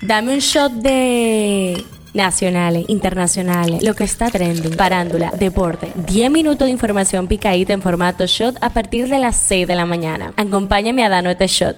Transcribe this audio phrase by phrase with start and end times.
[0.00, 5.92] Dame un shot de nacionales, internacionales, lo que está trending, parándula, deporte.
[6.06, 9.86] 10 minutos de información picadita en formato shot a partir de las 6 de la
[9.86, 10.32] mañana.
[10.36, 11.76] Acompáñame a darnos este shot.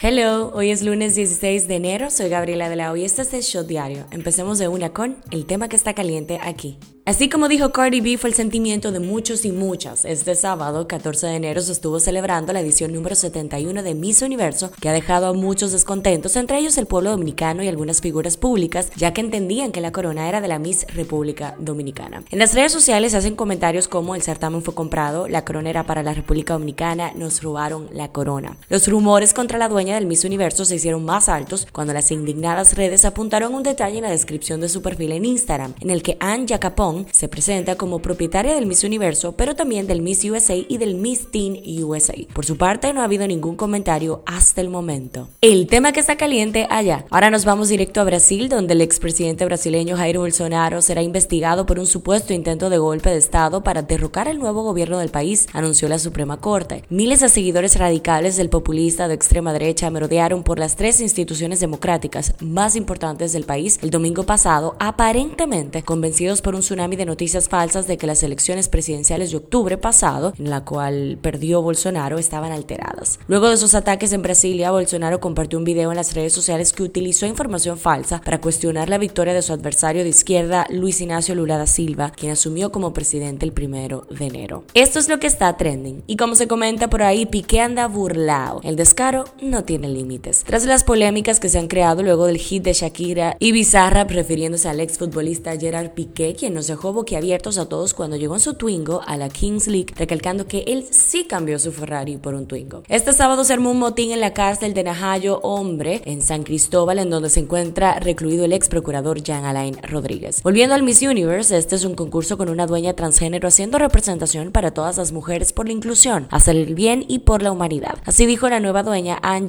[0.00, 3.32] Hello, hoy es lunes 16 de enero, soy Gabriela de la Hoy y este es
[3.32, 4.06] el Shot Diario.
[4.10, 6.78] Empecemos de una con el tema que está caliente aquí.
[7.06, 10.06] Así como dijo Cardi B, fue el sentimiento de muchos y muchas.
[10.06, 14.70] Este sábado, 14 de enero, se estuvo celebrando la edición número 71 de Miss Universo,
[14.80, 18.90] que ha dejado a muchos descontentos, entre ellos el pueblo dominicano y algunas figuras públicas,
[18.96, 22.24] ya que entendían que la corona era de la Miss República Dominicana.
[22.30, 25.84] En las redes sociales se hacen comentarios como el certamen fue comprado, la corona era
[25.84, 28.56] para la República Dominicana, nos robaron la corona.
[28.70, 32.76] Los rumores contra la dueña del Miss Universo se hicieron más altos cuando las indignadas
[32.76, 36.16] redes apuntaron un detalle en la descripción de su perfil en Instagram, en el que
[36.18, 40.78] Anne Jacapón se presenta como propietaria del Miss Universo, pero también del Miss USA y
[40.78, 42.14] del Miss Teen USA.
[42.32, 45.28] Por su parte, no ha habido ningún comentario hasta el momento.
[45.40, 47.04] El tema que está caliente allá.
[47.10, 51.78] Ahora nos vamos directo a Brasil, donde el expresidente brasileño Jair Bolsonaro será investigado por
[51.78, 55.88] un supuesto intento de golpe de Estado para derrocar el nuevo gobierno del país, anunció
[55.88, 56.84] la Suprema Corte.
[56.88, 62.34] Miles de seguidores radicales del populista de extrema derecha merodearon por las tres instituciones democráticas
[62.40, 67.86] más importantes del país el domingo pasado, aparentemente convencidos por un tsunami de noticias falsas
[67.86, 73.18] de que las elecciones presidenciales de octubre pasado, en la cual perdió Bolsonaro, estaban alteradas.
[73.26, 76.82] Luego de esos ataques en Brasilia, Bolsonaro compartió un video en las redes sociales que
[76.82, 81.58] utilizó información falsa para cuestionar la victoria de su adversario de izquierda, Luis Ignacio Lula
[81.58, 84.64] da Silva, quien asumió como presidente el primero de enero.
[84.74, 86.02] Esto es lo que está trending.
[86.06, 88.60] Y como se comenta por ahí, Piqué anda burlado.
[88.62, 90.44] El descaro no tiene límites.
[90.44, 94.68] Tras las polémicas que se han creado luego del hit de Shakira y Bizarra refiriéndose
[94.68, 98.54] al exfutbolista Gerard Piqué, quien no se dejó boquiabiertos a todos cuando llegó en su
[98.54, 102.82] Twingo a la Kings League, recalcando que él sí cambió su Ferrari por un Twingo.
[102.88, 106.98] Este sábado se armó un motín en la cárcel de Najayo Hombre, en San Cristóbal,
[106.98, 110.42] en donde se encuentra recluido el ex procurador Jean Alain Rodríguez.
[110.42, 114.72] Volviendo al Miss Universe, este es un concurso con una dueña transgénero haciendo representación para
[114.72, 117.98] todas las mujeres por la inclusión, hacer el bien y por la humanidad.
[118.04, 119.46] Así dijo la nueva dueña Anne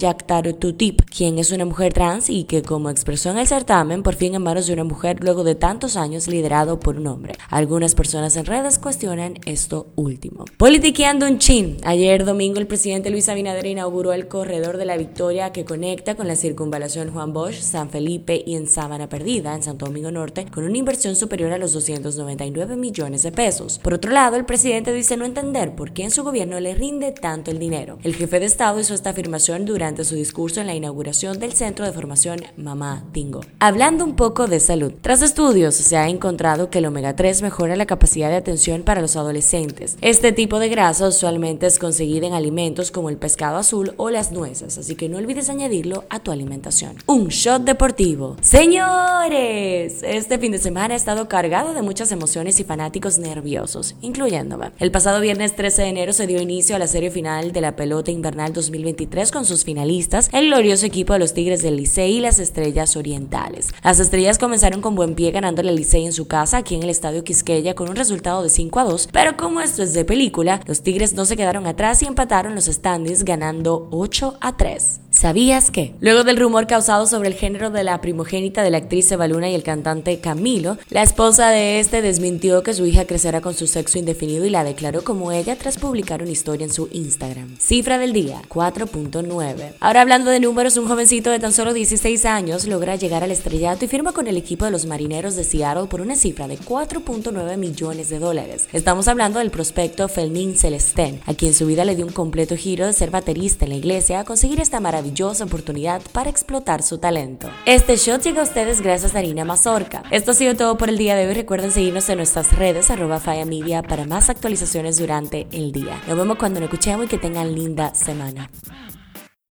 [0.59, 4.35] Tutip, quien es una mujer trans y que, como expresó en el certamen, por fin
[4.35, 7.14] en manos de una mujer luego de tantos años liderado por un hombre.
[7.49, 10.45] Algunas personas en redes cuestionan esto último.
[10.57, 11.77] Politiqueando un chin.
[11.83, 16.27] Ayer domingo el presidente Luis Abinader inauguró el corredor de la Victoria que conecta con
[16.27, 20.63] la circunvalación Juan Bosch, San Felipe y en Sábana Perdida, en Santo Domingo Norte, con
[20.63, 23.79] una inversión superior a los 299 millones de pesos.
[23.79, 27.11] Por otro lado, el presidente dice no entender por qué en su gobierno le rinde
[27.11, 27.97] tanto el dinero.
[28.03, 31.85] El jefe de Estado hizo esta afirmación durante su discurso en la inauguración del Centro
[31.85, 33.41] de Formación Mamá Tingo.
[33.59, 34.93] Hablando un poco de salud.
[35.01, 39.01] Tras estudios, se ha encontrado que el omega 3 mejora la capacidad de atención para
[39.01, 39.97] los adolescentes.
[39.99, 44.31] Este tipo de grasa usualmente es conseguida en alimentos como el pescado azul o las
[44.31, 46.95] nueces, así que no olvides añadirlo a tu alimentación.
[47.05, 48.37] Un shot deportivo.
[48.41, 54.71] Señores, este fin de semana ha estado cargado de muchas emociones y fanáticos nerviosos, incluyéndome.
[54.79, 57.75] El pasado viernes 13 de enero se dio inicio a la serie final de la
[57.75, 62.19] pelota invernal 2023 con sus finalistas, el glorioso equipo de los Tigres del Licey y
[62.21, 63.69] las Estrellas Orientales.
[63.83, 66.89] Las Estrellas comenzaron con buen pie ganándole al Licey en su casa aquí en el
[66.91, 70.61] Estadio Quisqueya con un resultado de 5 a 2, pero como esto es de película,
[70.65, 75.01] los Tigres no se quedaron atrás y empataron los standings ganando 8 a 3.
[75.25, 75.95] ¿Sabías que?
[76.01, 79.55] Luego del rumor causado sobre el género de la primogénita de la actriz Evaluna y
[79.55, 83.97] el cantante Camilo, la esposa de este desmintió que su hija crecerá con su sexo
[83.97, 87.57] indefinido y la declaró como ella tras publicar una historia en su Instagram.
[87.57, 89.73] Cifra del día, 4.9.
[89.79, 93.85] Ahora hablando de números, un jovencito de tan solo 16 años logra llegar al estrellato
[93.85, 97.01] y firma con el equipo de los marineros de Seattle por una cifra de 4
[97.01, 98.67] 4.9 millones de dólares.
[98.73, 102.85] Estamos hablando del prospecto Felmin Celestén, a quien su vida le dio un completo giro
[102.85, 107.49] de ser baterista en la iglesia a conseguir esta maravillosa oportunidad para explotar su talento.
[107.65, 110.03] Este shot llega a ustedes gracias a Harina Mazorca.
[110.11, 111.33] Esto ha sido todo por el día de hoy.
[111.33, 116.01] Recuerden seguirnos en nuestras redes arroba para más actualizaciones durante el día.
[116.07, 118.49] Nos vemos cuando nos escuchemos y que tengan linda semana.